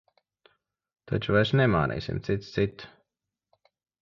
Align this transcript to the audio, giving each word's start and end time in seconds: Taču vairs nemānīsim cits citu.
Taču 1.11 1.35
vairs 1.35 1.51
nemānīsim 1.61 2.23
cits 2.29 2.51
citu. 2.57 2.89